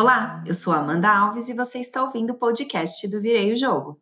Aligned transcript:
Olá, 0.00 0.44
eu 0.46 0.54
sou 0.54 0.72
Amanda 0.72 1.10
Alves 1.10 1.48
e 1.48 1.54
você 1.54 1.80
está 1.80 2.04
ouvindo 2.04 2.30
o 2.30 2.36
podcast 2.36 3.08
do 3.08 3.20
Virei 3.20 3.52
o 3.52 3.56
Jogo. 3.56 4.00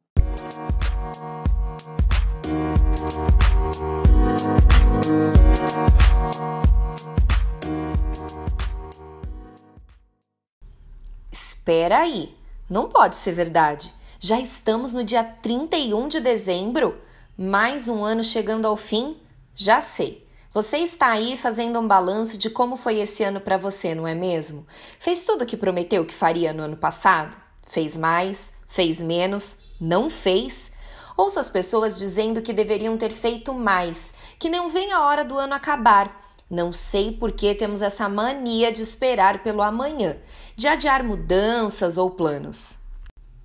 Espera 11.33 12.01
aí, 12.01 12.37
não 12.69 12.91
pode 12.91 13.17
ser 13.17 13.33
verdade. 13.33 13.91
Já 14.21 14.39
estamos 14.39 14.93
no 14.93 15.03
dia 15.03 15.25
31 15.25 16.09
de 16.09 16.21
dezembro? 16.21 17.01
Mais 17.39 17.89
um 17.89 18.05
ano 18.05 18.23
chegando 18.23 18.67
ao 18.67 18.77
fim? 18.77 19.17
Já 19.55 19.81
sei. 19.81 20.26
Você 20.57 20.79
está 20.79 21.09
aí 21.09 21.37
fazendo 21.37 21.79
um 21.79 21.87
balanço 21.87 22.39
de 22.39 22.49
como 22.49 22.77
foi 22.77 22.99
esse 22.99 23.23
ano 23.23 23.43
para 23.43 23.59
você, 23.59 23.95
não 23.95 24.09
é 24.09 24.15
mesmo? 24.15 24.67
Fez 24.99 25.23
tudo 25.23 25.45
o 25.45 25.47
que 25.47 25.55
prometeu 25.55 26.03
que 26.03 26.15
faria 26.15 26.51
no 26.51 26.63
ano 26.63 26.79
passado? 26.79 27.37
Fez 27.69 27.95
mais? 27.95 28.55
Fez 28.67 29.03
menos? 29.03 29.65
Não 29.79 30.09
fez? 30.09 30.73
Ouça 31.15 31.41
as 31.41 31.51
pessoas 31.51 31.99
dizendo 31.99 32.41
que 32.41 32.55
deveriam 32.55 32.97
ter 32.97 33.13
feito 33.13 33.53
mais, 33.53 34.15
que 34.39 34.49
não 34.49 34.71
vem 34.71 34.93
a 34.93 35.03
hora 35.03 35.23
do 35.23 35.37
ano 35.37 35.53
acabar. 35.53 36.33
Não 36.49 36.73
sei 36.73 37.13
por 37.13 37.33
que 37.33 37.55
temos 37.55 37.83
essa 37.83 38.09
mania 38.09 38.73
de 38.73 38.81
esperar 38.81 39.43
pelo 39.43 39.61
amanhã, 39.61 40.17
de 40.57 40.67
adiar 40.67 41.05
mudanças 41.05 41.99
ou 41.99 42.13
planos. 42.13 42.86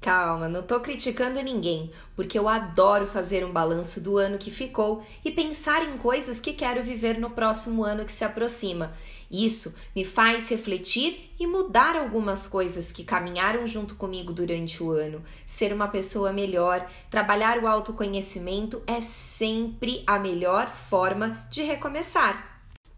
Calma, 0.02 0.50
não 0.50 0.64
tô 0.64 0.80
criticando 0.80 1.40
ninguém, 1.44 1.92
porque 2.16 2.38
eu 2.38 2.50
adoro 2.50 3.06
fazer 3.06 3.46
um 3.46 3.52
balanço 3.52 4.02
do 4.02 4.18
ano 4.18 4.40
que 4.40 4.50
ficou 4.50 5.06
e 5.24 5.30
pensar 5.30 5.88
em 5.88 5.96
coisas 5.96 6.42
que 6.42 6.54
quero 6.54 6.82
viver 6.82 7.20
no 7.20 7.30
próximo 7.30 7.84
ano 7.84 8.04
que 8.04 8.12
se 8.12 8.26
aproxima. 8.26 8.94
Isso 9.30 9.76
me 9.96 10.04
faz 10.04 10.50
refletir 10.50 11.32
e 11.40 11.46
mudar 11.46 11.96
algumas 11.96 12.48
coisas 12.48 12.92
que 12.92 13.04
caminharam 13.04 13.68
junto 13.68 13.94
comigo 13.94 14.34
durante 14.34 14.82
o 14.82 14.90
ano. 14.90 15.22
Ser 15.46 15.72
uma 15.72 15.88
pessoa 15.88 16.34
melhor, 16.34 16.84
trabalhar 17.08 17.60
o 17.60 17.68
autoconhecimento 17.68 18.82
é 18.88 19.02
sempre 19.02 20.04
a 20.08 20.18
melhor 20.18 20.68
forma 20.68 21.46
de 21.52 21.62
recomeçar. 21.62 22.51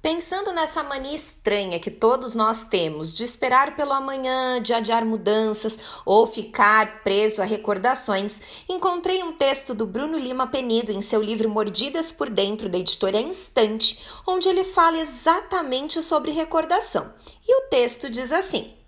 Pensando 0.04 0.52
nessa 0.52 0.84
mania 0.84 1.16
estranha 1.16 1.80
que 1.80 1.90
todos 1.90 2.36
nós 2.36 2.66
temos 2.66 3.14
de 3.14 3.24
esperar 3.24 3.74
pelo 3.74 3.94
amanhã, 3.94 4.62
de 4.62 4.74
adiar 4.74 5.06
mudanças 5.06 5.80
ou 6.06 6.28
ficar 6.28 7.02
preso 7.06 7.42
a 7.42 7.46
recordações, 7.46 8.42
encontrei 8.68 9.24
um 9.24 9.32
texto 9.32 9.74
do 9.74 9.86
Bruno 9.86 10.18
Lima 10.18 10.46
Penido 10.46 10.92
em 10.92 11.02
seu 11.02 11.22
livro 11.22 11.48
Mordidas 11.48 12.12
por 12.12 12.30
Dentro, 12.30 12.68
da 12.68 12.78
editora 12.78 13.18
Instante, 13.18 14.04
onde 14.28 14.50
ele 14.50 14.66
fala 14.66 15.00
exatamente 15.00 16.04
sobre 16.04 16.32
recordação. 16.32 17.14
E 17.48 17.56
o 17.60 17.70
texto 17.70 18.10
diz 18.10 18.34
assim. 18.34 18.83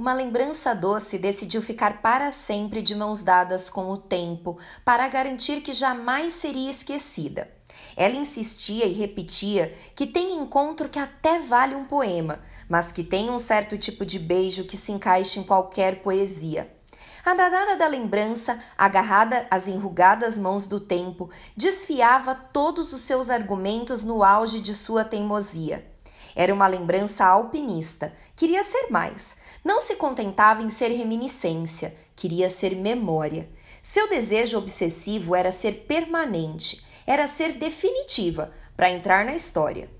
Uma 0.00 0.14
lembrança 0.14 0.74
doce 0.74 1.18
decidiu 1.18 1.60
ficar 1.60 2.00
para 2.00 2.30
sempre 2.30 2.80
de 2.80 2.94
mãos 2.94 3.20
dadas 3.20 3.68
com 3.68 3.90
o 3.90 3.98
tempo, 3.98 4.56
para 4.82 5.06
garantir 5.08 5.60
que 5.60 5.74
jamais 5.74 6.32
seria 6.32 6.70
esquecida. 6.70 7.50
Ela 7.94 8.14
insistia 8.14 8.86
e 8.86 8.94
repetia 8.94 9.74
que 9.94 10.06
tem 10.06 10.38
encontro 10.38 10.88
que 10.88 10.98
até 10.98 11.40
vale 11.40 11.74
um 11.74 11.84
poema, 11.84 12.40
mas 12.66 12.90
que 12.90 13.04
tem 13.04 13.28
um 13.28 13.38
certo 13.38 13.76
tipo 13.76 14.06
de 14.06 14.18
beijo 14.18 14.64
que 14.64 14.74
se 14.74 14.90
encaixa 14.90 15.38
em 15.38 15.44
qualquer 15.44 16.00
poesia. 16.00 16.74
A 17.22 17.34
danada 17.34 17.76
da 17.76 17.86
lembrança, 17.86 18.58
agarrada 18.78 19.46
às 19.50 19.68
enrugadas 19.68 20.38
mãos 20.38 20.66
do 20.66 20.80
tempo, 20.80 21.28
desfiava 21.54 22.34
todos 22.34 22.94
os 22.94 23.02
seus 23.02 23.28
argumentos 23.28 24.02
no 24.02 24.24
auge 24.24 24.62
de 24.62 24.74
sua 24.74 25.04
teimosia. 25.04 25.90
Era 26.34 26.54
uma 26.54 26.66
lembrança 26.66 27.24
alpinista. 27.24 28.12
Queria 28.36 28.62
ser 28.62 28.88
mais. 28.90 29.36
Não 29.64 29.80
se 29.80 29.96
contentava 29.96 30.62
em 30.62 30.70
ser 30.70 30.88
reminiscência, 30.88 31.94
queria 32.16 32.48
ser 32.48 32.74
memória. 32.74 33.48
Seu 33.82 34.08
desejo 34.08 34.58
obsessivo 34.58 35.34
era 35.34 35.52
ser 35.52 35.84
permanente, 35.86 36.84
era 37.06 37.26
ser 37.26 37.54
definitiva 37.54 38.52
para 38.76 38.90
entrar 38.90 39.24
na 39.24 39.34
história. 39.34 39.90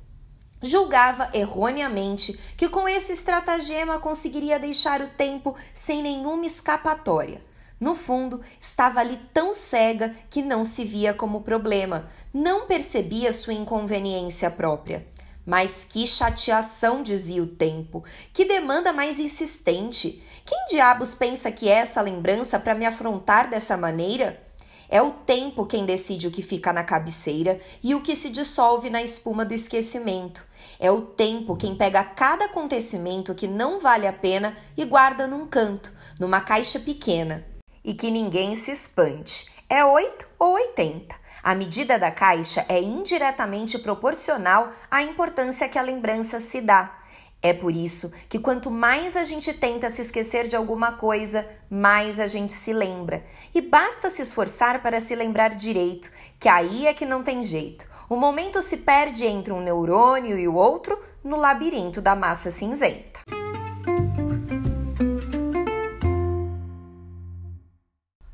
Julgava 0.62 1.30
erroneamente 1.32 2.38
que 2.56 2.68
com 2.68 2.86
esse 2.88 3.12
estratagema 3.12 3.98
conseguiria 3.98 4.58
deixar 4.58 5.00
o 5.00 5.08
tempo 5.08 5.56
sem 5.72 6.02
nenhuma 6.02 6.44
escapatória. 6.44 7.42
No 7.78 7.94
fundo, 7.94 8.42
estava 8.60 9.00
ali 9.00 9.18
tão 9.32 9.54
cega 9.54 10.14
que 10.28 10.42
não 10.42 10.62
se 10.62 10.84
via 10.84 11.14
como 11.14 11.40
problema, 11.40 12.10
não 12.32 12.66
percebia 12.66 13.32
sua 13.32 13.54
inconveniência 13.54 14.50
própria. 14.50 15.06
Mas 15.50 15.84
que 15.84 16.06
chateação, 16.06 17.02
dizia 17.02 17.42
o 17.42 17.46
tempo. 17.48 18.04
Que 18.32 18.44
demanda 18.44 18.92
mais 18.92 19.18
insistente. 19.18 20.22
Quem 20.46 20.66
diabos 20.66 21.12
pensa 21.12 21.50
que 21.50 21.68
é 21.68 21.72
essa 21.72 22.00
lembrança 22.00 22.56
para 22.60 22.72
me 22.72 22.86
afrontar 22.86 23.50
dessa 23.50 23.76
maneira? 23.76 24.40
É 24.88 25.02
o 25.02 25.10
tempo 25.10 25.66
quem 25.66 25.84
decide 25.84 26.28
o 26.28 26.30
que 26.30 26.40
fica 26.40 26.72
na 26.72 26.84
cabeceira 26.84 27.58
e 27.82 27.96
o 27.96 28.00
que 28.00 28.14
se 28.14 28.30
dissolve 28.30 28.90
na 28.90 29.02
espuma 29.02 29.44
do 29.44 29.52
esquecimento. 29.52 30.46
É 30.78 30.88
o 30.88 31.00
tempo 31.00 31.56
quem 31.56 31.74
pega 31.74 32.04
cada 32.04 32.44
acontecimento 32.44 33.34
que 33.34 33.48
não 33.48 33.80
vale 33.80 34.06
a 34.06 34.12
pena 34.12 34.56
e 34.76 34.84
guarda 34.84 35.26
num 35.26 35.48
canto, 35.48 35.92
numa 36.20 36.40
caixa 36.40 36.78
pequena. 36.78 37.44
E 37.82 37.92
que 37.92 38.08
ninguém 38.08 38.54
se 38.54 38.70
espante. 38.70 39.46
É 39.68 39.84
8 39.84 40.28
ou 40.38 40.52
80. 40.52 41.19
A 41.42 41.54
medida 41.54 41.98
da 41.98 42.10
caixa 42.10 42.64
é 42.68 42.80
indiretamente 42.80 43.78
proporcional 43.78 44.70
à 44.90 45.02
importância 45.02 45.68
que 45.68 45.78
a 45.78 45.82
lembrança 45.82 46.38
se 46.38 46.60
dá. 46.60 46.98
É 47.42 47.54
por 47.54 47.74
isso 47.74 48.12
que 48.28 48.38
quanto 48.38 48.70
mais 48.70 49.16
a 49.16 49.24
gente 49.24 49.54
tenta 49.54 49.88
se 49.88 50.02
esquecer 50.02 50.46
de 50.46 50.54
alguma 50.54 50.92
coisa, 50.92 51.48
mais 51.70 52.20
a 52.20 52.26
gente 52.26 52.52
se 52.52 52.72
lembra. 52.72 53.24
E 53.54 53.62
basta 53.62 54.10
se 54.10 54.20
esforçar 54.20 54.82
para 54.82 55.00
se 55.00 55.14
lembrar 55.14 55.54
direito, 55.54 56.10
que 56.38 56.48
aí 56.48 56.86
é 56.86 56.92
que 56.92 57.06
não 57.06 57.22
tem 57.22 57.42
jeito. 57.42 57.88
O 58.10 58.16
momento 58.16 58.60
se 58.60 58.78
perde 58.78 59.24
entre 59.24 59.54
um 59.54 59.62
neurônio 59.62 60.38
e 60.38 60.46
o 60.46 60.54
outro 60.54 61.00
no 61.24 61.36
labirinto 61.36 62.02
da 62.02 62.14
massa 62.14 62.50
cinzenta. 62.50 63.09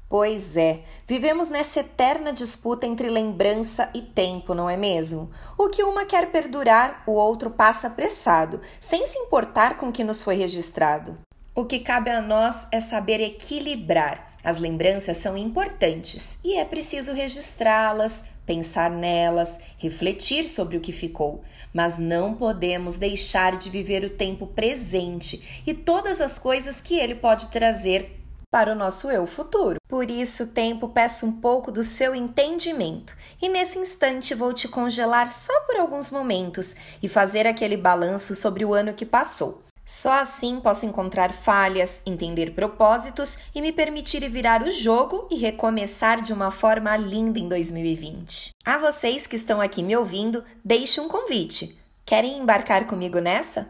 Pois 0.09 0.57
é, 0.57 0.83
vivemos 1.05 1.51
nessa 1.51 1.81
eterna 1.81 2.33
disputa 2.33 2.87
entre 2.87 3.09
lembrança 3.09 3.91
e 3.93 4.01
tempo, 4.01 4.55
não 4.55 4.71
é 4.71 4.77
mesmo? 4.77 5.29
O 5.59 5.69
que 5.69 5.83
uma 5.83 6.05
quer 6.05 6.31
perdurar, 6.31 7.03
o 7.09 7.13
outro 7.13 7.51
passa 7.51 7.89
apressado, 7.89 8.61
sem 8.79 9.05
se 9.05 9.19
importar 9.19 9.77
com 9.77 9.89
o 9.89 9.93
que 9.93 10.05
nos 10.05 10.23
foi 10.23 10.37
registrado. 10.37 11.19
O 11.53 11.65
que 11.65 11.81
cabe 11.81 12.11
a 12.11 12.21
nós 12.21 12.69
é 12.71 12.79
saber 12.79 13.21
equilibrar. 13.21 14.31
As 14.45 14.59
lembranças 14.59 15.17
são 15.17 15.37
importantes 15.37 16.39
e 16.45 16.55
é 16.55 16.65
preciso 16.65 17.13
registrá-las, 17.13 18.23
pensar 18.47 18.89
nelas, 18.89 19.59
refletir 19.77 20.45
sobre 20.45 20.77
o 20.77 20.81
que 20.81 20.93
ficou, 20.93 21.43
mas 21.75 21.99
não 21.99 22.33
podemos 22.35 22.97
deixar 22.97 23.57
de 23.57 23.69
viver 23.69 24.05
o 24.05 24.11
tempo 24.11 24.47
presente 24.47 25.63
e 25.67 25.75
todas 25.75 26.21
as 26.21 26.39
coisas 26.39 26.81
que 26.81 26.97
ele 26.97 27.17
pode 27.17 27.49
trazer 27.49 28.26
para 28.57 28.73
o 28.73 28.75
nosso 28.75 29.11
eu 29.11 29.27
futuro. 29.27 29.77
Por 29.87 30.11
isso, 30.11 30.47
tempo, 30.47 30.89
peço 30.89 31.27
um 31.27 31.33
pouco 31.43 31.71
do 31.71 31.83
seu 31.83 32.15
entendimento 32.15 33.15
e 33.43 33.51
nesse 33.51 33.79
instante 33.79 34.35
vou 34.35 34.51
te 34.55 34.67
congelar 34.67 35.29
só 35.29 35.53
por 35.67 35.77
alguns 35.77 36.11
momentos 36.11 36.75
e 37.03 37.07
fazer 37.07 37.47
aquele 37.47 37.77
balanço 37.77 38.35
sobre 38.35 38.65
o 38.65 38.73
ano 38.73 38.95
que 38.95 39.05
passou. 39.05 39.61
Só 39.85 40.11
assim 40.11 40.59
posso 40.59 40.87
encontrar 40.87 41.35
falhas, 41.35 42.01
entender 42.07 42.53
propósitos 42.53 43.37
e 43.55 43.61
me 43.61 43.73
permitir 43.73 44.27
virar 44.27 44.63
o 44.63 44.71
jogo 44.71 45.29
e 45.31 45.37
recomeçar 45.37 46.23
de 46.23 46.33
uma 46.33 46.51
forma 46.51 46.97
linda 46.97 47.39
em 47.39 47.51
2020. 47.51 48.53
A 48.65 48.79
vocês 48.79 49.27
que 49.27 49.37
estão 49.37 49.61
aqui 49.61 49.83
me 49.83 49.95
ouvindo, 49.95 50.43
deixe 50.65 50.99
um 50.99 51.09
convite. 51.09 51.79
Querem 52.07 52.39
embarcar 52.39 52.87
comigo 52.87 53.19
nessa? 53.19 53.69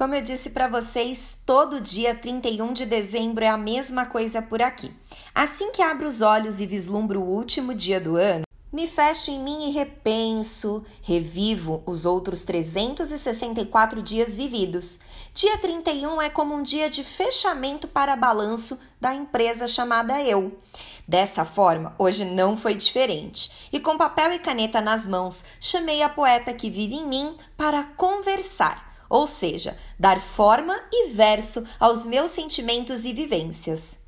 Como 0.00 0.14
eu 0.14 0.22
disse 0.22 0.48
para 0.48 0.66
vocês, 0.66 1.42
todo 1.44 1.78
dia 1.78 2.14
31 2.14 2.72
de 2.72 2.86
dezembro 2.86 3.44
é 3.44 3.48
a 3.48 3.58
mesma 3.58 4.06
coisa 4.06 4.40
por 4.40 4.62
aqui. 4.62 4.90
Assim 5.34 5.72
que 5.72 5.82
abro 5.82 6.06
os 6.06 6.22
olhos 6.22 6.58
e 6.58 6.64
vislumbro 6.64 7.20
o 7.20 7.28
último 7.28 7.74
dia 7.74 8.00
do 8.00 8.16
ano, 8.16 8.44
me 8.72 8.86
fecho 8.86 9.30
em 9.30 9.38
mim 9.38 9.68
e 9.68 9.72
repenso, 9.72 10.82
revivo 11.02 11.82
os 11.84 12.06
outros 12.06 12.44
364 12.44 14.00
dias 14.00 14.34
vividos. 14.34 15.00
Dia 15.34 15.58
31 15.58 16.22
é 16.22 16.30
como 16.30 16.54
um 16.54 16.62
dia 16.62 16.88
de 16.88 17.04
fechamento 17.04 17.86
para 17.86 18.16
balanço 18.16 18.80
da 18.98 19.14
empresa 19.14 19.68
chamada 19.68 20.18
Eu. 20.22 20.58
Dessa 21.06 21.44
forma, 21.44 21.94
hoje 21.98 22.24
não 22.24 22.56
foi 22.56 22.74
diferente. 22.74 23.68
E 23.70 23.78
com 23.78 23.98
papel 23.98 24.32
e 24.32 24.38
caneta 24.38 24.80
nas 24.80 25.06
mãos, 25.06 25.44
chamei 25.60 26.02
a 26.02 26.08
poeta 26.08 26.54
que 26.54 26.70
vive 26.70 26.94
em 26.94 27.06
mim 27.06 27.36
para 27.54 27.84
conversar 27.84 28.89
ou 29.10 29.26
seja, 29.26 29.76
dar 29.98 30.20
forma 30.20 30.80
e 30.92 31.10
verso 31.10 31.66
aos 31.80 32.06
meus 32.06 32.30
sentimentos 32.30 33.04
e 33.04 33.12
vivências. 33.12 33.98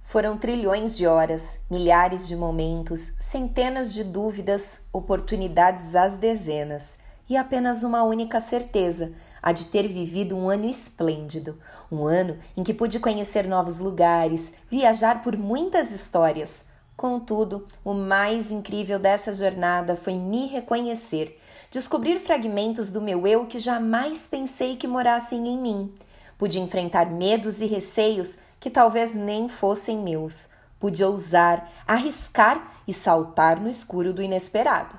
Foram 0.00 0.36
trilhões 0.36 0.96
de 0.96 1.06
horas, 1.06 1.60
milhares 1.70 2.28
de 2.28 2.36
momentos, 2.36 3.12
centenas 3.18 3.94
de 3.94 4.04
dúvidas, 4.04 4.82
oportunidades 4.92 5.96
às 5.96 6.18
dezenas, 6.18 6.98
e 7.30 7.36
apenas 7.36 7.82
uma 7.82 8.02
única 8.02 8.38
certeza: 8.38 9.14
a 9.42 9.52
de 9.52 9.68
ter 9.68 9.88
vivido 9.88 10.36
um 10.36 10.50
ano 10.50 10.66
esplêndido. 10.66 11.58
Um 11.90 12.04
ano 12.04 12.36
em 12.54 12.62
que 12.62 12.74
pude 12.74 13.00
conhecer 13.00 13.48
novos 13.48 13.78
lugares, 13.78 14.52
viajar 14.70 15.22
por 15.22 15.34
muitas 15.34 15.90
histórias, 15.92 16.66
Contudo, 16.96 17.66
o 17.84 17.94
mais 17.94 18.50
incrível 18.50 18.98
dessa 18.98 19.32
jornada 19.32 19.96
foi 19.96 20.14
me 20.14 20.46
reconhecer, 20.46 21.38
descobrir 21.70 22.20
fragmentos 22.20 22.90
do 22.90 23.00
meu 23.00 23.26
eu 23.26 23.46
que 23.46 23.58
jamais 23.58 24.26
pensei 24.26 24.76
que 24.76 24.86
morassem 24.86 25.48
em 25.48 25.58
mim. 25.58 25.92
Pude 26.38 26.60
enfrentar 26.60 27.10
medos 27.10 27.60
e 27.60 27.66
receios 27.66 28.38
que 28.60 28.70
talvez 28.70 29.14
nem 29.14 29.48
fossem 29.48 29.98
meus. 29.98 30.50
Pude 30.78 31.02
ousar, 31.04 31.70
arriscar 31.86 32.82
e 32.86 32.92
saltar 32.92 33.60
no 33.60 33.68
escuro 33.68 34.12
do 34.12 34.22
inesperado. 34.22 34.98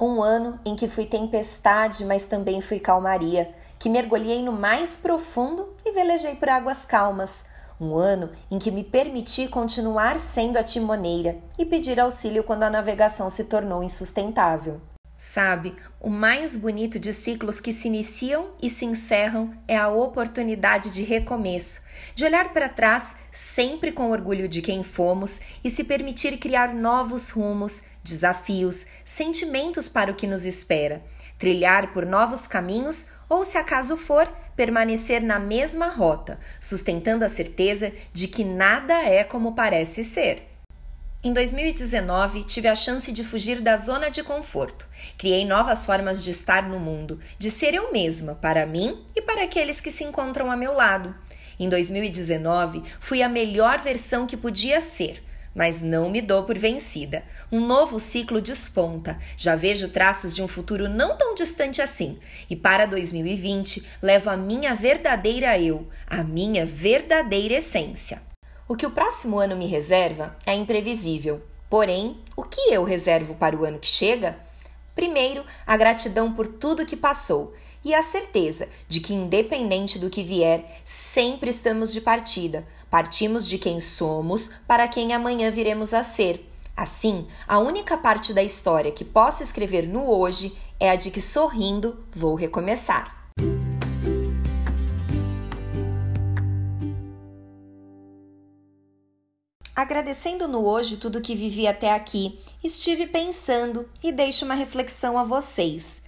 Um 0.00 0.22
ano 0.22 0.58
em 0.64 0.74
que 0.74 0.88
fui 0.88 1.06
tempestade, 1.06 2.04
mas 2.04 2.24
também 2.24 2.60
fui 2.60 2.80
calmaria, 2.80 3.54
que 3.78 3.88
mergulhei 3.88 4.42
no 4.42 4.52
mais 4.52 4.96
profundo 4.96 5.74
e 5.84 5.92
velejei 5.92 6.34
por 6.34 6.48
águas 6.48 6.84
calmas. 6.84 7.44
Um 7.80 7.96
ano 7.96 8.30
em 8.50 8.58
que 8.58 8.70
me 8.70 8.84
permiti 8.84 9.48
continuar 9.48 10.20
sendo 10.20 10.56
a 10.56 10.62
timoneira 10.62 11.38
e 11.58 11.64
pedir 11.64 11.98
auxílio 11.98 12.44
quando 12.44 12.62
a 12.62 12.70
navegação 12.70 13.28
se 13.28 13.44
tornou 13.44 13.82
insustentável. 13.82 14.80
Sabe, 15.16 15.74
o 16.00 16.10
mais 16.10 16.56
bonito 16.56 16.98
de 16.98 17.12
ciclos 17.12 17.58
que 17.58 17.72
se 17.72 17.88
iniciam 17.88 18.50
e 18.60 18.68
se 18.68 18.84
encerram 18.84 19.54
é 19.66 19.76
a 19.76 19.88
oportunidade 19.88 20.90
de 20.90 21.02
recomeço, 21.02 21.82
de 22.14 22.24
olhar 22.24 22.52
para 22.52 22.68
trás 22.68 23.14
sempre 23.30 23.90
com 23.90 24.10
orgulho 24.10 24.48
de 24.48 24.60
quem 24.60 24.82
fomos 24.82 25.40
e 25.62 25.70
se 25.70 25.84
permitir 25.84 26.36
criar 26.38 26.74
novos 26.74 27.30
rumos, 27.30 27.82
desafios, 28.02 28.86
sentimentos 29.04 29.88
para 29.88 30.10
o 30.10 30.14
que 30.14 30.26
nos 30.26 30.44
espera, 30.44 31.02
trilhar 31.38 31.92
por 31.92 32.04
novos 32.04 32.46
caminhos 32.46 33.08
ou, 33.28 33.44
se 33.44 33.56
acaso 33.56 33.96
for, 33.96 34.30
permanecer 34.56 35.22
na 35.22 35.38
mesma 35.38 35.88
rota, 35.88 36.38
sustentando 36.60 37.24
a 37.24 37.28
certeza 37.28 37.92
de 38.12 38.28
que 38.28 38.44
nada 38.44 38.94
é 39.02 39.24
como 39.24 39.54
parece 39.54 40.04
ser. 40.04 40.54
Em 41.22 41.32
2019, 41.32 42.44
tive 42.44 42.68
a 42.68 42.74
chance 42.74 43.10
de 43.10 43.24
fugir 43.24 43.62
da 43.62 43.76
zona 43.76 44.10
de 44.10 44.22
conforto. 44.22 44.86
Criei 45.16 45.46
novas 45.46 45.86
formas 45.86 46.22
de 46.22 46.30
estar 46.30 46.68
no 46.68 46.78
mundo, 46.78 47.18
de 47.38 47.50
ser 47.50 47.74
eu 47.74 47.90
mesma, 47.90 48.34
para 48.34 48.66
mim 48.66 49.02
e 49.16 49.22
para 49.22 49.44
aqueles 49.44 49.80
que 49.80 49.90
se 49.90 50.04
encontram 50.04 50.50
a 50.50 50.56
meu 50.56 50.74
lado. 50.74 51.14
Em 51.58 51.66
2019, 51.66 52.82
fui 53.00 53.22
a 53.22 53.28
melhor 53.28 53.80
versão 53.80 54.26
que 54.26 54.36
podia 54.36 54.82
ser, 54.82 55.22
mas 55.54 55.80
não 55.80 56.10
me 56.10 56.20
dou 56.20 56.44
por 56.44 56.58
vencida. 56.58 57.22
Um 57.52 57.64
novo 57.64 58.00
ciclo 58.00 58.40
desponta. 58.40 59.18
Já 59.36 59.54
vejo 59.54 59.88
traços 59.88 60.34
de 60.34 60.42
um 60.42 60.48
futuro 60.48 60.88
não 60.88 61.16
tão 61.16 61.34
distante 61.34 61.80
assim. 61.80 62.18
E 62.50 62.56
para 62.56 62.86
2020, 62.86 63.86
levo 64.02 64.30
a 64.30 64.36
minha 64.36 64.74
verdadeira 64.74 65.58
eu, 65.58 65.86
a 66.06 66.24
minha 66.24 66.66
verdadeira 66.66 67.54
essência. 67.54 68.20
O 68.66 68.74
que 68.74 68.86
o 68.86 68.90
próximo 68.90 69.38
ano 69.38 69.54
me 69.54 69.66
reserva 69.66 70.36
é 70.46 70.54
imprevisível. 70.54 71.42
Porém, 71.70 72.18
o 72.36 72.42
que 72.42 72.72
eu 72.72 72.82
reservo 72.84 73.34
para 73.34 73.56
o 73.56 73.64
ano 73.64 73.78
que 73.78 73.86
chega? 73.86 74.36
Primeiro, 74.94 75.44
a 75.66 75.76
gratidão 75.76 76.32
por 76.32 76.46
tudo 76.46 76.86
que 76.86 76.96
passou 76.96 77.54
e 77.84 77.94
a 77.94 78.02
certeza 78.02 78.68
de 78.88 79.00
que, 79.00 79.12
independente 79.12 79.98
do 79.98 80.08
que 80.08 80.22
vier, 80.22 80.80
sempre 80.84 81.50
estamos 81.50 81.92
de 81.92 82.00
partida. 82.00 82.66
Partimos 82.90 83.46
de 83.46 83.58
quem 83.58 83.78
somos 83.78 84.48
para 84.66 84.88
quem 84.88 85.12
amanhã 85.12 85.50
viremos 85.50 85.92
a 85.92 86.02
ser. 86.02 86.48
Assim, 86.76 87.26
a 87.46 87.58
única 87.58 87.96
parte 87.96 88.32
da 88.32 88.42
história 88.42 88.90
que 88.90 89.04
posso 89.04 89.42
escrever 89.42 89.86
no 89.86 90.10
hoje 90.10 90.56
é 90.80 90.90
a 90.90 90.96
de 90.96 91.10
que 91.10 91.20
sorrindo 91.20 92.04
vou 92.12 92.34
recomeçar. 92.34 93.22
Agradecendo 99.76 100.46
no 100.46 100.64
hoje 100.66 100.96
tudo 100.96 101.20
que 101.20 101.34
vivi 101.34 101.66
até 101.66 101.92
aqui, 101.92 102.38
estive 102.62 103.06
pensando 103.06 103.88
e 104.02 104.12
deixo 104.12 104.44
uma 104.44 104.54
reflexão 104.54 105.18
a 105.18 105.24
vocês. 105.24 106.03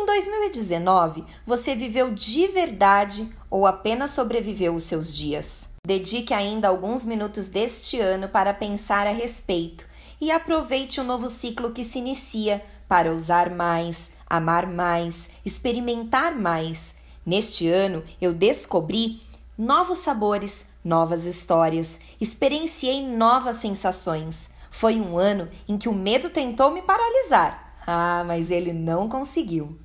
Em 0.00 0.06
2019, 0.06 1.24
você 1.44 1.74
viveu 1.74 2.14
de 2.14 2.46
verdade 2.46 3.28
ou 3.50 3.66
apenas 3.66 4.12
sobreviveu 4.12 4.76
os 4.76 4.84
seus 4.84 5.12
dias? 5.12 5.70
Dedique 5.84 6.32
ainda 6.32 6.68
alguns 6.68 7.04
minutos 7.04 7.48
deste 7.48 7.98
ano 7.98 8.28
para 8.28 8.54
pensar 8.54 9.08
a 9.08 9.10
respeito 9.10 9.88
e 10.20 10.30
aproveite 10.30 11.00
o 11.00 11.04
novo 11.04 11.26
ciclo 11.26 11.72
que 11.72 11.82
se 11.82 11.98
inicia 11.98 12.64
para 12.88 13.12
usar 13.12 13.50
mais, 13.50 14.12
amar 14.30 14.68
mais, 14.68 15.30
experimentar 15.44 16.32
mais. 16.32 16.94
Neste 17.26 17.68
ano, 17.68 18.04
eu 18.20 18.32
descobri 18.32 19.18
novos 19.58 19.98
sabores, 19.98 20.66
novas 20.84 21.24
histórias, 21.24 21.98
experienciei 22.20 23.04
novas 23.04 23.56
sensações. 23.56 24.50
Foi 24.70 25.00
um 25.00 25.18
ano 25.18 25.48
em 25.68 25.76
que 25.76 25.88
o 25.88 25.92
medo 25.92 26.30
tentou 26.30 26.70
me 26.70 26.82
paralisar. 26.82 27.82
Ah, 27.84 28.22
mas 28.24 28.52
ele 28.52 28.72
não 28.72 29.08
conseguiu. 29.08 29.76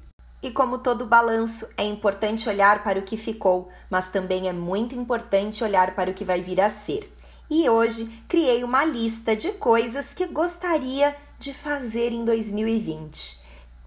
E 0.44 0.52
como 0.52 0.80
todo 0.80 1.06
balanço, 1.06 1.70
é 1.78 1.86
importante 1.86 2.50
olhar 2.50 2.84
para 2.84 3.00
o 3.00 3.04
que 3.04 3.16
ficou, 3.16 3.70
mas 3.90 4.10
também 4.10 4.50
é 4.50 4.52
muito 4.52 4.94
importante 4.94 5.64
olhar 5.64 5.96
para 5.96 6.12
o 6.12 6.14
que 6.14 6.26
vai 6.26 6.42
vir 6.42 6.60
a 6.60 6.70
ser. 6.70 7.10
E 7.50 7.70
hoje 7.70 8.08
criei 8.28 8.62
uma 8.62 8.84
lista 8.84 9.38
de 9.38 9.54
coisas 9.54 10.14
que 10.14 10.28
gostaria 10.28 11.16
de 11.40 11.54
fazer 11.54 12.12
em 12.12 12.26
2020. 12.26 13.40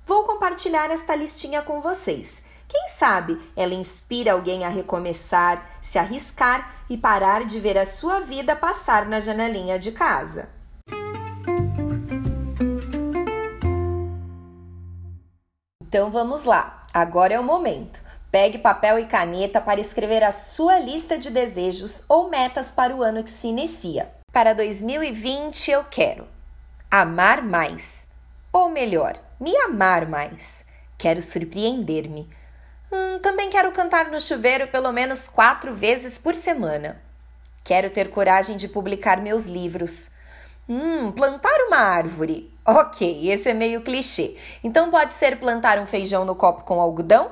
Vou 0.06 0.24
compartilhar 0.24 0.90
esta 0.90 1.14
listinha 1.14 1.60
com 1.60 1.82
vocês. 1.82 2.42
Quem 2.66 2.88
sabe 2.88 3.38
ela 3.54 3.74
inspira 3.74 4.32
alguém 4.32 4.64
a 4.64 4.70
recomeçar, 4.70 5.78
se 5.82 5.98
arriscar 5.98 6.74
e 6.88 6.96
parar 6.96 7.44
de 7.44 7.60
ver 7.60 7.76
a 7.76 7.84
sua 7.84 8.20
vida 8.20 8.56
passar 8.56 9.04
na 9.04 9.20
janelinha 9.20 9.78
de 9.78 9.92
casa. 9.92 10.55
Então 15.86 16.10
vamos 16.10 16.44
lá, 16.44 16.82
agora 16.92 17.34
é 17.34 17.40
o 17.40 17.44
momento. 17.44 18.02
Pegue 18.30 18.58
papel 18.58 18.98
e 18.98 19.06
caneta 19.06 19.60
para 19.60 19.80
escrever 19.80 20.22
a 20.22 20.32
sua 20.32 20.78
lista 20.78 21.16
de 21.16 21.30
desejos 21.30 22.04
ou 22.08 22.28
metas 22.28 22.72
para 22.72 22.94
o 22.94 23.02
ano 23.02 23.22
que 23.22 23.30
se 23.30 23.48
inicia. 23.48 24.10
Para 24.32 24.52
2020 24.52 25.70
eu 25.70 25.84
quero 25.84 26.26
amar 26.90 27.40
mais, 27.42 28.08
ou 28.52 28.68
melhor, 28.68 29.18
me 29.40 29.56
amar 29.58 30.06
mais. 30.08 30.66
Quero 30.98 31.22
surpreender-me 31.22 32.28
Hum, 32.90 33.18
também 33.18 33.50
quero 33.50 33.72
cantar 33.72 34.10
no 34.10 34.20
chuveiro 34.20 34.68
pelo 34.68 34.92
menos 34.92 35.28
quatro 35.28 35.74
vezes 35.74 36.16
por 36.16 36.34
semana. 36.34 37.00
Quero 37.64 37.90
ter 37.90 38.10
coragem 38.10 38.56
de 38.56 38.68
publicar 38.68 39.20
meus 39.20 39.44
livros. 39.46 40.12
Hum, 40.68 41.10
plantar 41.10 41.66
uma 41.66 41.78
árvore. 41.78 42.55
Ok, 42.68 43.30
esse 43.30 43.48
é 43.48 43.54
meio 43.54 43.80
clichê. 43.80 44.36
Então 44.64 44.90
pode 44.90 45.12
ser 45.12 45.38
plantar 45.38 45.78
um 45.78 45.86
feijão 45.86 46.24
no 46.24 46.34
copo 46.34 46.64
com 46.64 46.80
algodão? 46.80 47.30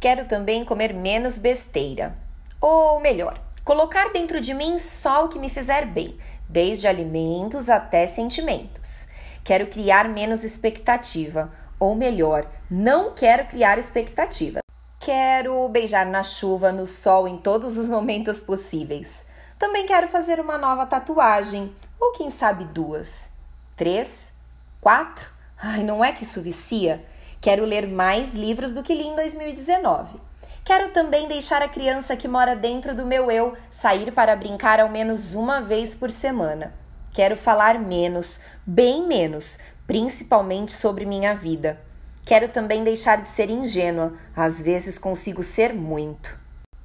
Quero 0.00 0.24
também 0.24 0.64
comer 0.64 0.94
menos 0.94 1.36
besteira. 1.36 2.16
Ou 2.58 2.98
melhor, 3.00 3.38
colocar 3.66 4.10
dentro 4.12 4.40
de 4.40 4.54
mim 4.54 4.78
só 4.78 5.26
o 5.26 5.28
que 5.28 5.38
me 5.38 5.50
fizer 5.50 5.84
bem, 5.84 6.16
desde 6.48 6.88
alimentos 6.88 7.68
até 7.68 8.06
sentimentos. 8.06 9.08
Quero 9.44 9.66
criar 9.66 10.08
menos 10.08 10.42
expectativa, 10.42 11.52
ou 11.78 11.94
melhor, 11.94 12.46
não 12.70 13.12
quero 13.12 13.44
criar 13.44 13.76
expectativa. 13.76 14.60
Quero 14.98 15.68
beijar 15.68 16.06
na 16.06 16.22
chuva, 16.22 16.72
no 16.72 16.86
sol, 16.86 17.28
em 17.28 17.36
todos 17.36 17.76
os 17.76 17.90
momentos 17.90 18.40
possíveis. 18.40 19.26
Também 19.58 19.84
quero 19.84 20.08
fazer 20.08 20.40
uma 20.40 20.56
nova 20.56 20.86
tatuagem, 20.86 21.70
ou 22.00 22.12
quem 22.12 22.30
sabe 22.30 22.64
duas. 22.64 23.38
Três? 23.80 24.34
Quatro? 24.78 25.26
Ai, 25.58 25.82
não 25.82 26.04
é 26.04 26.12
que 26.12 26.22
isso 26.22 26.42
vicia? 26.42 27.02
Quero 27.40 27.64
ler 27.64 27.88
mais 27.88 28.34
livros 28.34 28.74
do 28.74 28.82
que 28.82 28.94
li 28.94 29.04
em 29.04 29.16
2019. 29.16 30.20
Quero 30.62 30.90
também 30.90 31.26
deixar 31.26 31.62
a 31.62 31.68
criança 31.68 32.14
que 32.14 32.28
mora 32.28 32.54
dentro 32.54 32.94
do 32.94 33.06
meu 33.06 33.30
eu 33.30 33.56
sair 33.70 34.12
para 34.12 34.36
brincar 34.36 34.80
ao 34.80 34.90
menos 34.90 35.34
uma 35.34 35.62
vez 35.62 35.94
por 35.94 36.10
semana. 36.10 36.74
Quero 37.14 37.38
falar 37.38 37.78
menos, 37.78 38.40
bem 38.66 39.06
menos, 39.06 39.58
principalmente 39.86 40.72
sobre 40.72 41.06
minha 41.06 41.32
vida. 41.32 41.80
Quero 42.26 42.50
também 42.50 42.84
deixar 42.84 43.22
de 43.22 43.28
ser 43.30 43.48
ingênua, 43.48 44.12
às 44.36 44.60
vezes 44.60 44.98
consigo 44.98 45.42
ser 45.42 45.72
muito. 45.72 46.38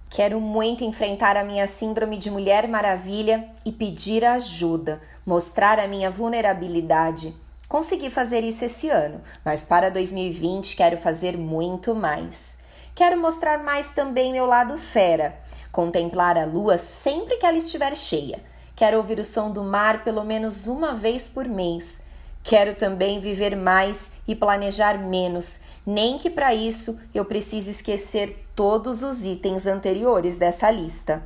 Quero 0.10 0.40
muito 0.40 0.84
enfrentar 0.84 1.36
a 1.36 1.44
minha 1.44 1.68
síndrome 1.68 2.18
de 2.18 2.32
Mulher 2.32 2.68
Maravilha 2.68 3.50
e 3.66 3.72
pedir 3.72 4.24
ajuda, 4.24 5.02
mostrar 5.26 5.80
a 5.80 5.88
minha 5.88 6.10
vulnerabilidade. 6.10 7.36
Consegui 7.68 8.10
fazer 8.10 8.44
isso 8.44 8.64
esse 8.64 8.90
ano, 8.90 9.22
mas 9.44 9.64
para 9.64 9.90
2020 9.90 10.76
quero 10.76 10.98
fazer 10.98 11.38
muito 11.38 11.94
mais. 11.94 12.58
Quero 12.94 13.20
mostrar 13.20 13.64
mais 13.64 13.92
também 13.92 14.32
meu 14.32 14.46
lado 14.46 14.78
fera, 14.78 15.38
contemplar 15.72 16.38
a 16.38 16.46
lua 16.46 16.78
sempre 16.78 17.38
que 17.38 17.46
ela 17.46 17.58
estiver 17.58 17.96
cheia 17.96 18.40
Quero 18.76 18.98
ouvir 18.98 19.20
o 19.20 19.24
som 19.24 19.52
do 19.52 19.64
mar 19.64 20.04
pelo 20.04 20.24
menos 20.24 20.68
uma 20.68 20.94
vez 20.94 21.30
por 21.30 21.48
mês. 21.48 22.02
Quero 22.44 22.76
também 22.76 23.20
viver 23.22 23.56
mais 23.56 24.12
e 24.28 24.36
planejar 24.36 25.00
menos, 25.00 25.62
nem 25.86 26.18
que 26.18 26.30
para 26.30 26.54
isso 26.54 27.00
eu 27.14 27.24
precise 27.24 27.72
esquecer 27.72 28.45
todos 28.56 29.04
os 29.04 29.26
itens 29.26 29.68
anteriores 29.68 30.38
dessa 30.38 30.72
lista. 30.72 31.24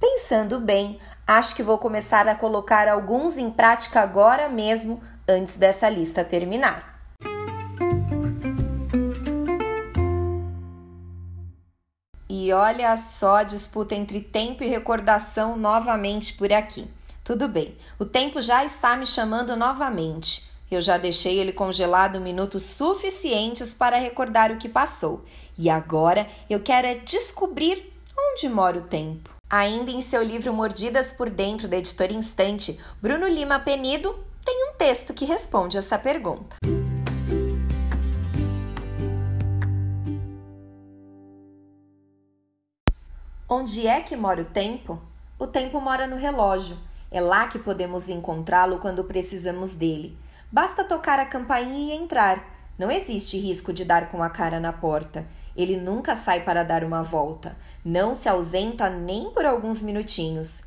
Pensando 0.00 0.58
bem, 0.58 0.98
acho 1.26 1.54
que 1.54 1.62
vou 1.62 1.78
começar 1.78 2.26
a 2.28 2.34
colocar 2.34 2.88
alguns 2.88 3.38
em 3.38 3.50
prática 3.50 4.00
agora 4.00 4.48
mesmo, 4.48 5.00
antes 5.26 5.56
dessa 5.56 5.88
lista 5.88 6.24
terminar. 6.24 6.92
E 12.28 12.52
olha 12.52 12.96
só 12.96 13.36
a 13.36 13.42
disputa 13.44 13.94
entre 13.94 14.20
tempo 14.20 14.64
e 14.64 14.68
recordação 14.68 15.56
novamente 15.56 16.34
por 16.34 16.52
aqui. 16.52 16.90
Tudo 17.22 17.48
bem, 17.48 17.74
o 17.98 18.04
tempo 18.04 18.42
já 18.42 18.64
está 18.64 18.96
me 18.96 19.06
chamando 19.06 19.56
novamente. 19.56 20.53
Eu 20.74 20.80
já 20.80 20.98
deixei 20.98 21.38
ele 21.38 21.52
congelado 21.52 22.20
minutos 22.20 22.64
suficientes 22.64 23.72
para 23.72 23.96
recordar 23.96 24.50
o 24.50 24.56
que 24.56 24.68
passou. 24.68 25.24
E 25.56 25.70
agora 25.70 26.28
eu 26.50 26.58
quero 26.58 26.88
é 26.88 26.96
descobrir 26.96 27.92
onde 28.18 28.48
mora 28.48 28.78
o 28.78 28.82
tempo. 28.82 29.30
Ainda 29.48 29.92
em 29.92 30.02
seu 30.02 30.20
livro 30.20 30.52
Mordidas 30.52 31.12
por 31.12 31.30
Dentro, 31.30 31.68
da 31.68 31.76
editora 31.76 32.12
Instante, 32.12 32.76
Bruno 33.00 33.28
Lima 33.28 33.60
Penido 33.60 34.18
tem 34.44 34.68
um 34.68 34.76
texto 34.76 35.14
que 35.14 35.24
responde 35.24 35.78
essa 35.78 35.96
pergunta. 35.96 36.56
Onde 43.48 43.86
é 43.86 44.00
que 44.00 44.16
mora 44.16 44.42
o 44.42 44.44
tempo? 44.44 45.00
O 45.38 45.46
tempo 45.46 45.80
mora 45.80 46.08
no 46.08 46.16
relógio. 46.16 46.76
É 47.12 47.20
lá 47.20 47.46
que 47.46 47.60
podemos 47.60 48.08
encontrá-lo 48.08 48.80
quando 48.80 49.04
precisamos 49.04 49.74
dele. 49.74 50.18
Basta 50.54 50.84
tocar 50.84 51.18
a 51.18 51.26
campainha 51.26 51.96
e 51.96 51.98
entrar. 51.98 52.44
Não 52.78 52.88
existe 52.88 53.36
risco 53.36 53.72
de 53.72 53.84
dar 53.84 54.08
com 54.08 54.22
a 54.22 54.30
cara 54.30 54.60
na 54.60 54.72
porta. 54.72 55.26
Ele 55.56 55.76
nunca 55.76 56.14
sai 56.14 56.44
para 56.44 56.62
dar 56.62 56.84
uma 56.84 57.02
volta. 57.02 57.56
Não 57.84 58.14
se 58.14 58.28
ausenta 58.28 58.88
nem 58.88 59.30
por 59.30 59.44
alguns 59.44 59.80
minutinhos. 59.80 60.66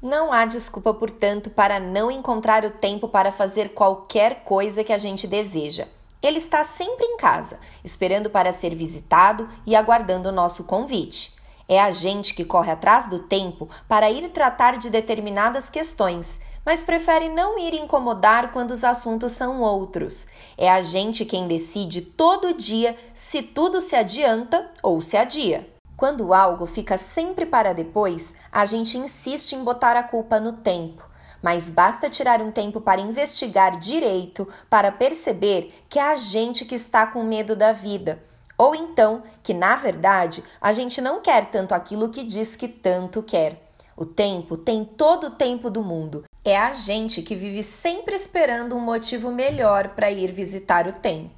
Não 0.00 0.32
há 0.32 0.46
desculpa, 0.46 0.94
portanto, 0.94 1.50
para 1.50 1.80
não 1.80 2.12
encontrar 2.12 2.64
o 2.64 2.70
tempo 2.70 3.08
para 3.08 3.32
fazer 3.32 3.70
qualquer 3.70 4.44
coisa 4.44 4.84
que 4.84 4.92
a 4.92 4.98
gente 4.98 5.26
deseja. 5.26 5.88
Ele 6.22 6.38
está 6.38 6.62
sempre 6.62 7.04
em 7.04 7.16
casa, 7.16 7.58
esperando 7.82 8.30
para 8.30 8.52
ser 8.52 8.72
visitado 8.76 9.48
e 9.66 9.74
aguardando 9.74 10.28
o 10.28 10.32
nosso 10.32 10.62
convite. 10.62 11.34
É 11.68 11.80
a 11.80 11.90
gente 11.90 12.34
que 12.34 12.44
corre 12.44 12.70
atrás 12.70 13.08
do 13.08 13.18
tempo 13.18 13.68
para 13.88 14.08
ir 14.12 14.28
tratar 14.28 14.78
de 14.78 14.90
determinadas 14.90 15.68
questões 15.68 16.40
mas 16.64 16.82
prefere 16.82 17.28
não 17.28 17.58
ir 17.58 17.74
incomodar 17.74 18.52
quando 18.52 18.70
os 18.70 18.84
assuntos 18.84 19.32
são 19.32 19.60
outros. 19.60 20.26
É 20.56 20.70
a 20.70 20.80
gente 20.80 21.24
quem 21.24 21.46
decide 21.46 22.00
todo 22.00 22.54
dia 22.54 22.96
se 23.12 23.42
tudo 23.42 23.80
se 23.80 23.94
adianta 23.94 24.70
ou 24.82 25.00
se 25.00 25.16
adia. 25.16 25.68
Quando 25.96 26.32
algo 26.32 26.66
fica 26.66 26.96
sempre 26.96 27.46
para 27.46 27.72
depois, 27.72 28.34
a 28.50 28.64
gente 28.64 28.98
insiste 28.98 29.52
em 29.52 29.62
botar 29.62 29.96
a 29.96 30.02
culpa 30.02 30.40
no 30.40 30.54
tempo. 30.54 31.08
Mas 31.40 31.68
basta 31.68 32.08
tirar 32.08 32.40
um 32.40 32.50
tempo 32.50 32.80
para 32.80 33.00
investigar 33.00 33.78
direito 33.78 34.48
para 34.70 34.90
perceber 34.90 35.74
que 35.88 35.98
é 35.98 36.02
a 36.02 36.16
gente 36.16 36.64
que 36.64 36.74
está 36.74 37.06
com 37.06 37.22
medo 37.22 37.54
da 37.54 37.70
vida. 37.72 38.22
Ou 38.56 38.74
então 38.74 39.22
que, 39.42 39.52
na 39.52 39.76
verdade, 39.76 40.42
a 40.60 40.72
gente 40.72 41.00
não 41.00 41.20
quer 41.20 41.46
tanto 41.46 41.74
aquilo 41.74 42.08
que 42.08 42.24
diz 42.24 42.56
que 42.56 42.66
tanto 42.66 43.22
quer. 43.22 43.68
O 43.96 44.06
tempo 44.06 44.56
tem 44.56 44.84
todo 44.84 45.28
o 45.28 45.30
tempo 45.30 45.68
do 45.68 45.82
mundo 45.82 46.24
é 46.44 46.58
a 46.58 46.72
gente 46.72 47.22
que 47.22 47.34
vive 47.34 47.62
sempre 47.62 48.14
esperando 48.14 48.76
um 48.76 48.80
motivo 48.80 49.32
melhor 49.32 49.88
para 49.88 50.10
ir 50.10 50.30
visitar 50.30 50.86
o 50.86 50.92
templo. 50.92 51.30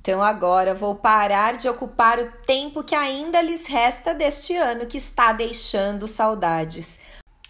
Então 0.00 0.22
agora 0.22 0.74
vou 0.74 0.94
parar 0.94 1.56
de 1.56 1.68
ocupar 1.68 2.18
o 2.18 2.30
tempo 2.46 2.82
que 2.82 2.94
ainda 2.94 3.40
lhes 3.40 3.66
resta 3.66 4.14
deste 4.14 4.54
ano 4.54 4.86
que 4.86 4.98
está 4.98 5.32
deixando 5.32 6.06
saudades. 6.06 6.98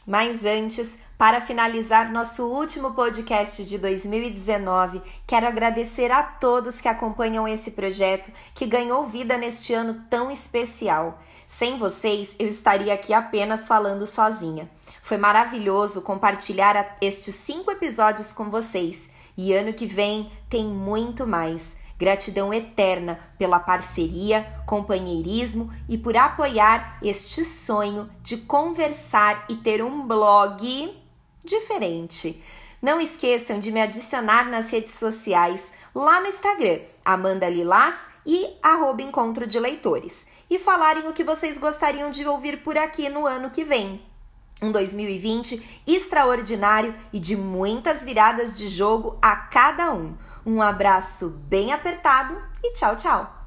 Mas 0.07 0.45
antes, 0.45 0.99
para 1.17 1.41
finalizar 1.41 2.13
nosso 2.13 2.45
último 2.45 2.93
podcast 2.93 3.65
de 3.65 3.79
2019, 3.79 5.01
quero 5.27 5.47
agradecer 5.47 6.11
a 6.11 6.23
todos 6.23 6.81
que 6.81 6.89
acompanham 6.89 7.49
esse 7.49 7.71
projeto 7.71 8.31
que 8.55 8.67
ganhou 8.67 9.07
vida 9.07 9.39
neste 9.39 9.73
ano 9.73 10.03
tão 10.11 10.31
especial. 10.31 11.23
Sem 11.47 11.79
vocês, 11.79 12.37
eu 12.39 12.47
estaria 12.47 12.93
aqui 12.93 13.15
apenas 13.15 13.67
falando 13.67 14.07
sozinha. 14.07 14.69
Foi 15.03 15.17
maravilhoso 15.17 16.03
compartilhar 16.03 16.97
estes 17.01 17.35
cinco 17.35 17.71
episódios 17.71 18.33
com 18.33 18.51
vocês 18.51 19.11
e 19.37 19.53
ano 19.53 19.73
que 19.73 19.87
vem 19.87 20.31
tem 20.49 20.67
muito 20.67 21.27
mais. 21.27 21.84
Gratidão 21.99 22.53
eterna 22.53 23.19
pela 23.39 23.61
parceria, 23.61 24.47
companheirismo 24.67 25.73
e 25.89 25.97
por 25.97 26.17
apoiar 26.17 26.99
este 27.03 27.45
sonho 27.45 28.11
de 28.23 28.39
conversar 28.39 29.45
e 29.49 29.57
ter 29.57 29.83
um 29.83 30.07
blog 30.07 30.97
diferente. 31.45 32.43
Não 32.85 33.01
esqueçam 33.01 33.59
de 33.59 33.73
me 33.73 33.81
adicionar 33.81 34.51
nas 34.51 34.71
redes 34.71 34.93
sociais, 34.93 35.73
lá 35.95 36.21
no 36.21 36.27
Instagram, 36.27 36.81
Amanda 37.03 37.49
Lilás 37.49 38.09
e 38.27 38.59
arroba 38.63 39.01
Encontro 39.01 39.47
de 39.47 39.59
Leitores, 39.59 40.27
e 40.51 40.59
falarem 40.59 41.09
o 41.09 41.13
que 41.15 41.25
vocês 41.25 41.57
gostariam 41.57 42.11
de 42.11 42.27
ouvir 42.27 42.63
por 42.63 42.77
aqui 42.77 43.09
no 43.09 43.27
ano 43.27 43.49
que 43.49 43.65
vem. 43.65 44.03
Um 44.65 44.73
2020 44.73 45.83
extraordinário 45.87 46.95
e 47.13 47.21
de 47.21 47.37
muitas 47.37 48.03
viradas 48.03 48.57
de 48.57 48.67
jogo 48.67 49.19
a 49.21 49.37
cada 49.37 49.93
um. 49.93 50.15
Um 50.47 50.63
abraço 50.63 51.29
bem 51.49 51.71
apertado 51.71 52.35
e 52.63 52.73
tchau, 52.73 52.97
tchau! 52.97 53.44